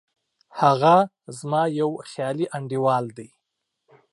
هغه 0.59 0.95
زما 1.37 1.63
یو 1.79 1.89
خیالي 2.09 2.45
انډیوال 2.57 3.05
دی 3.17 3.29